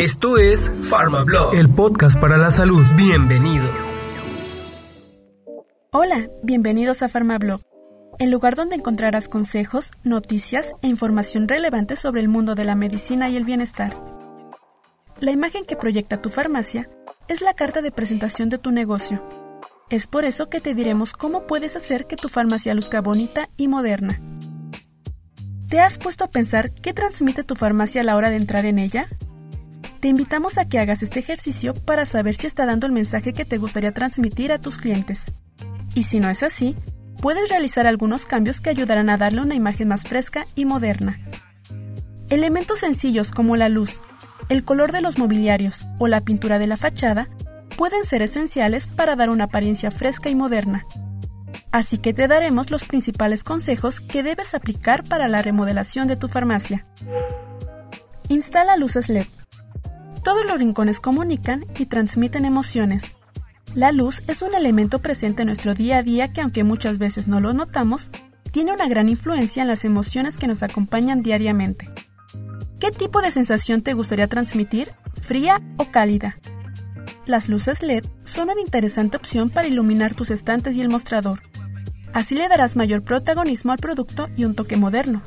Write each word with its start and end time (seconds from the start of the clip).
Esto 0.00 0.38
es 0.38 0.72
PharmaBlog, 0.88 1.54
el 1.54 1.68
podcast 1.68 2.18
para 2.18 2.38
la 2.38 2.50
salud. 2.50 2.86
Bienvenidos. 2.96 3.92
Hola, 5.92 6.30
bienvenidos 6.42 7.02
a 7.02 7.08
PharmaBlog, 7.08 7.60
el 8.18 8.30
lugar 8.30 8.56
donde 8.56 8.76
encontrarás 8.76 9.28
consejos, 9.28 9.90
noticias 10.02 10.72
e 10.80 10.88
información 10.88 11.48
relevante 11.48 11.96
sobre 11.96 12.22
el 12.22 12.28
mundo 12.28 12.54
de 12.54 12.64
la 12.64 12.76
medicina 12.76 13.28
y 13.28 13.36
el 13.36 13.44
bienestar. 13.44 13.94
La 15.18 15.32
imagen 15.32 15.66
que 15.66 15.76
proyecta 15.76 16.22
tu 16.22 16.30
farmacia 16.30 16.88
es 17.28 17.42
la 17.42 17.52
carta 17.52 17.82
de 17.82 17.90
presentación 17.92 18.48
de 18.48 18.56
tu 18.56 18.70
negocio. 18.70 19.22
Es 19.90 20.06
por 20.06 20.24
eso 20.24 20.48
que 20.48 20.62
te 20.62 20.72
diremos 20.72 21.12
cómo 21.12 21.46
puedes 21.46 21.76
hacer 21.76 22.06
que 22.06 22.16
tu 22.16 22.30
farmacia 22.30 22.72
luzca 22.72 23.02
bonita 23.02 23.50
y 23.58 23.68
moderna. 23.68 24.18
¿Te 25.68 25.78
has 25.78 25.98
puesto 25.98 26.24
a 26.24 26.30
pensar 26.30 26.72
qué 26.72 26.94
transmite 26.94 27.44
tu 27.44 27.54
farmacia 27.54 28.00
a 28.00 28.04
la 28.04 28.16
hora 28.16 28.30
de 28.30 28.36
entrar 28.36 28.64
en 28.64 28.78
ella? 28.78 29.06
Te 30.00 30.08
invitamos 30.08 30.56
a 30.56 30.64
que 30.64 30.78
hagas 30.78 31.02
este 31.02 31.20
ejercicio 31.20 31.74
para 31.74 32.06
saber 32.06 32.34
si 32.34 32.46
está 32.46 32.64
dando 32.64 32.86
el 32.86 32.92
mensaje 32.92 33.34
que 33.34 33.44
te 33.44 33.58
gustaría 33.58 33.92
transmitir 33.92 34.50
a 34.50 34.58
tus 34.58 34.78
clientes. 34.78 35.24
Y 35.94 36.04
si 36.04 36.20
no 36.20 36.30
es 36.30 36.42
así, 36.42 36.74
puedes 37.20 37.50
realizar 37.50 37.86
algunos 37.86 38.24
cambios 38.24 38.62
que 38.62 38.70
ayudarán 38.70 39.10
a 39.10 39.18
darle 39.18 39.42
una 39.42 39.54
imagen 39.54 39.88
más 39.88 40.04
fresca 40.04 40.46
y 40.54 40.64
moderna. 40.64 41.18
Elementos 42.30 42.78
sencillos 42.78 43.30
como 43.30 43.56
la 43.56 43.68
luz, 43.68 44.00
el 44.48 44.64
color 44.64 44.90
de 44.90 45.02
los 45.02 45.18
mobiliarios 45.18 45.86
o 45.98 46.08
la 46.08 46.22
pintura 46.22 46.58
de 46.58 46.66
la 46.66 46.78
fachada 46.78 47.28
pueden 47.76 48.06
ser 48.06 48.22
esenciales 48.22 48.86
para 48.86 49.16
dar 49.16 49.28
una 49.28 49.44
apariencia 49.44 49.90
fresca 49.90 50.30
y 50.30 50.34
moderna. 50.34 50.86
Así 51.72 51.98
que 51.98 52.14
te 52.14 52.26
daremos 52.26 52.70
los 52.70 52.84
principales 52.84 53.44
consejos 53.44 54.00
que 54.00 54.22
debes 54.22 54.54
aplicar 54.54 55.04
para 55.04 55.28
la 55.28 55.42
remodelación 55.42 56.08
de 56.08 56.16
tu 56.16 56.26
farmacia. 56.26 56.86
Instala 58.28 58.78
luces 58.78 59.10
LED. 59.10 59.26
Todos 60.30 60.46
los 60.46 60.60
rincones 60.60 61.00
comunican 61.00 61.66
y 61.76 61.86
transmiten 61.86 62.44
emociones. 62.44 63.02
La 63.74 63.90
luz 63.90 64.22
es 64.28 64.42
un 64.42 64.54
elemento 64.54 65.00
presente 65.02 65.42
en 65.42 65.46
nuestro 65.46 65.74
día 65.74 65.98
a 65.98 66.02
día 66.04 66.32
que 66.32 66.40
aunque 66.40 66.62
muchas 66.62 66.98
veces 66.98 67.26
no 67.26 67.40
lo 67.40 67.52
notamos, 67.52 68.10
tiene 68.52 68.72
una 68.72 68.86
gran 68.86 69.08
influencia 69.08 69.62
en 69.62 69.66
las 69.66 69.84
emociones 69.84 70.38
que 70.38 70.46
nos 70.46 70.62
acompañan 70.62 71.24
diariamente. 71.24 71.90
¿Qué 72.78 72.92
tipo 72.92 73.20
de 73.20 73.32
sensación 73.32 73.82
te 73.82 73.92
gustaría 73.92 74.28
transmitir? 74.28 74.92
¿Fría 75.20 75.60
o 75.78 75.86
cálida? 75.86 76.38
Las 77.26 77.48
luces 77.48 77.82
LED 77.82 78.06
son 78.22 78.50
una 78.50 78.60
interesante 78.60 79.16
opción 79.16 79.50
para 79.50 79.66
iluminar 79.66 80.14
tus 80.14 80.30
estantes 80.30 80.76
y 80.76 80.80
el 80.80 80.90
mostrador. 80.90 81.42
Así 82.12 82.36
le 82.36 82.46
darás 82.46 82.76
mayor 82.76 83.02
protagonismo 83.02 83.72
al 83.72 83.78
producto 83.78 84.28
y 84.36 84.44
un 84.44 84.54
toque 84.54 84.76
moderno. 84.76 85.24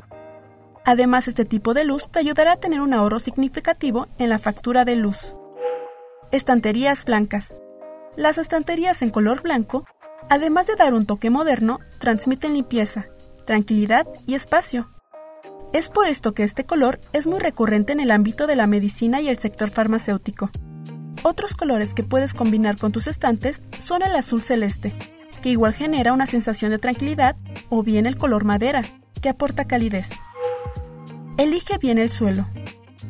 Además, 0.84 1.28
este 1.28 1.46
tipo 1.46 1.72
de 1.72 1.84
luz 1.84 2.08
te 2.10 2.18
ayudará 2.18 2.52
a 2.52 2.56
tener 2.56 2.82
un 2.82 2.92
ahorro 2.92 3.18
significativo 3.18 4.06
en 4.18 4.28
la 4.28 4.38
factura 4.38 4.84
de 4.84 4.96
luz. 4.96 5.34
Estanterías 6.30 7.04
blancas. 7.06 7.58
Las 8.16 8.36
estanterías 8.36 9.00
en 9.00 9.10
color 9.10 9.42
blanco, 9.42 9.86
además 10.28 10.66
de 10.66 10.76
dar 10.76 10.92
un 10.92 11.06
toque 11.06 11.30
moderno, 11.30 11.80
transmiten 12.00 12.52
limpieza, 12.52 13.06
tranquilidad 13.46 14.06
y 14.26 14.34
espacio. 14.34 14.90
Es 15.72 15.88
por 15.88 16.06
esto 16.06 16.34
que 16.34 16.44
este 16.44 16.64
color 16.64 17.00
es 17.12 17.26
muy 17.26 17.40
recurrente 17.40 17.92
en 17.92 18.00
el 18.00 18.10
ámbito 18.10 18.46
de 18.46 18.54
la 18.54 18.66
medicina 18.66 19.20
y 19.20 19.28
el 19.28 19.38
sector 19.38 19.70
farmacéutico. 19.70 20.50
Otros 21.22 21.54
colores 21.54 21.94
que 21.94 22.04
puedes 22.04 22.34
combinar 22.34 22.76
con 22.76 22.92
tus 22.92 23.08
estantes 23.08 23.62
son 23.82 24.02
el 24.02 24.14
azul 24.14 24.42
celeste, 24.42 24.94
que 25.42 25.48
igual 25.48 25.72
genera 25.72 26.12
una 26.12 26.26
sensación 26.26 26.70
de 26.70 26.78
tranquilidad, 26.78 27.36
o 27.70 27.82
bien 27.82 28.04
el 28.04 28.18
color 28.18 28.44
madera, 28.44 28.82
que 29.22 29.30
aporta 29.30 29.64
calidez. 29.64 30.10
Elige 31.36 31.78
bien 31.78 31.98
el 31.98 32.10
suelo. 32.10 32.46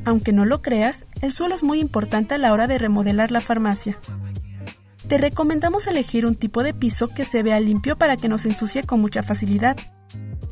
Aunque 0.07 0.33
no 0.33 0.47
lo 0.47 0.63
creas, 0.63 1.07
el 1.21 1.33
suelo 1.33 1.55
es 1.55 1.63
muy 1.63 1.81
importante 1.81 2.35
a 2.35 2.39
la 2.39 2.53
hora 2.53 2.67
de 2.67 2.79
remodelar 2.79 3.31
la 3.31 3.41
farmacia. 3.41 3.99
Te 5.09 5.19
recomendamos 5.19 5.87
elegir 5.87 6.25
un 6.25 6.35
tipo 6.35 6.63
de 6.63 6.73
piso 6.73 7.09
que 7.09 7.27
se 7.27 7.43
vea 7.43 7.61
limpio 7.61 7.99
para 7.99 8.17
que 8.17 8.29
no 8.29 8.39
se 8.39 8.49
ensucie 8.49 8.83
con 8.85 9.01
mucha 9.01 9.23
facilidad, 9.23 9.77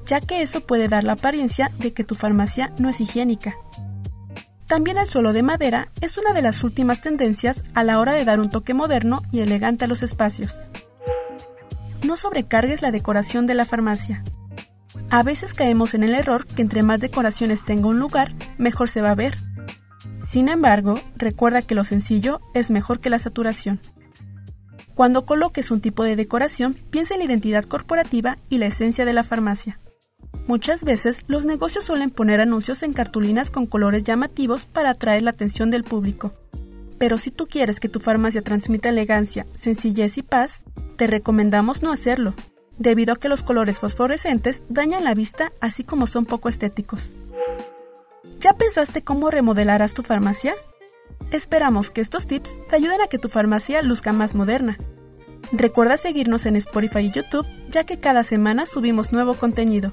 ya 0.06 0.20
que 0.20 0.42
eso 0.42 0.60
puede 0.60 0.88
dar 0.88 1.04
la 1.04 1.14
apariencia 1.14 1.70
de 1.78 1.94
que 1.94 2.04
tu 2.04 2.14
farmacia 2.14 2.72
no 2.78 2.90
es 2.90 3.00
higiénica. 3.00 3.54
También 4.66 4.98
el 4.98 5.08
suelo 5.08 5.32
de 5.32 5.42
madera 5.42 5.90
es 6.02 6.18
una 6.18 6.34
de 6.34 6.42
las 6.42 6.64
últimas 6.64 7.00
tendencias 7.00 7.62
a 7.74 7.84
la 7.84 7.98
hora 7.98 8.12
de 8.12 8.26
dar 8.26 8.40
un 8.40 8.50
toque 8.50 8.74
moderno 8.74 9.22
y 9.32 9.40
elegante 9.40 9.86
a 9.86 9.88
los 9.88 10.02
espacios. 10.02 10.70
No 12.02 12.18
sobrecargues 12.18 12.82
la 12.82 12.90
decoración 12.90 13.46
de 13.46 13.54
la 13.54 13.64
farmacia. 13.64 14.22
A 15.12 15.22
veces 15.22 15.52
caemos 15.52 15.92
en 15.92 16.04
el 16.04 16.14
error 16.14 16.46
que 16.46 16.62
entre 16.62 16.82
más 16.82 16.98
decoraciones 16.98 17.66
tenga 17.66 17.86
un 17.86 17.98
lugar, 17.98 18.34
mejor 18.56 18.88
se 18.88 19.02
va 19.02 19.10
a 19.10 19.14
ver. 19.14 19.34
Sin 20.24 20.48
embargo, 20.48 20.98
recuerda 21.16 21.60
que 21.60 21.74
lo 21.74 21.84
sencillo 21.84 22.40
es 22.54 22.70
mejor 22.70 22.98
que 22.98 23.10
la 23.10 23.18
saturación. 23.18 23.78
Cuando 24.94 25.26
coloques 25.26 25.70
un 25.70 25.82
tipo 25.82 26.02
de 26.02 26.16
decoración, 26.16 26.72
piensa 26.88 27.12
en 27.12 27.20
la 27.20 27.26
identidad 27.26 27.64
corporativa 27.64 28.38
y 28.48 28.56
la 28.56 28.64
esencia 28.64 29.04
de 29.04 29.12
la 29.12 29.22
farmacia. 29.22 29.78
Muchas 30.46 30.82
veces 30.82 31.24
los 31.26 31.44
negocios 31.44 31.84
suelen 31.84 32.08
poner 32.08 32.40
anuncios 32.40 32.82
en 32.82 32.94
cartulinas 32.94 33.50
con 33.50 33.66
colores 33.66 34.04
llamativos 34.04 34.64
para 34.64 34.88
atraer 34.88 35.20
la 35.20 35.32
atención 35.32 35.70
del 35.70 35.84
público. 35.84 36.32
Pero 36.96 37.18
si 37.18 37.30
tú 37.30 37.44
quieres 37.44 37.80
que 37.80 37.90
tu 37.90 38.00
farmacia 38.00 38.40
transmita 38.40 38.88
elegancia, 38.88 39.44
sencillez 39.58 40.16
y 40.16 40.22
paz, 40.22 40.60
te 40.96 41.06
recomendamos 41.06 41.82
no 41.82 41.92
hacerlo, 41.92 42.34
debido 42.78 43.12
a 43.12 43.16
que 43.16 43.28
los 43.28 43.42
colores 43.42 43.78
fosforescentes 43.78 44.62
dañan 44.68 45.04
la 45.04 45.14
vista 45.14 45.52
así 45.60 45.84
como 45.84 46.06
son 46.06 46.24
poco 46.24 46.48
estéticos. 46.48 47.14
¿Ya 48.40 48.54
pensaste 48.54 49.02
cómo 49.02 49.30
remodelarás 49.30 49.94
tu 49.94 50.02
farmacia? 50.02 50.54
Esperamos 51.30 51.90
que 51.90 52.00
estos 52.00 52.26
tips 52.26 52.58
te 52.68 52.76
ayuden 52.76 53.00
a 53.00 53.08
que 53.08 53.18
tu 53.18 53.28
farmacia 53.28 53.82
luzca 53.82 54.12
más 54.12 54.34
moderna. 54.34 54.78
Recuerda 55.52 55.96
seguirnos 55.96 56.46
en 56.46 56.56
Spotify 56.56 57.00
y 57.00 57.10
YouTube, 57.10 57.46
ya 57.70 57.84
que 57.84 57.98
cada 57.98 58.22
semana 58.22 58.66
subimos 58.66 59.12
nuevo 59.12 59.34
contenido. 59.34 59.92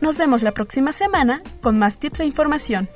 Nos 0.00 0.18
vemos 0.18 0.42
la 0.42 0.52
próxima 0.52 0.92
semana 0.92 1.42
con 1.60 1.78
más 1.78 1.98
tips 1.98 2.20
e 2.20 2.24
información. 2.24 2.88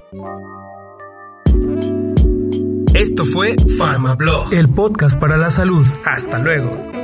Esto 2.95 3.25
fue 3.25 3.55
PharmaBlog, 3.79 4.55
el 4.55 4.69
podcast 4.69 5.19
para 5.19 5.37
la 5.37 5.51
salud. 5.51 5.87
Hasta 6.05 6.39
luego. 6.39 6.96